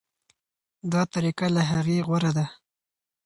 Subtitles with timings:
[0.91, 2.45] دا طریقه له هغې غوره ده.